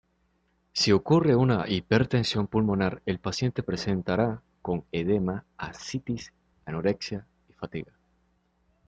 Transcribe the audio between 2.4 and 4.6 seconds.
pulmonar el paciente presentará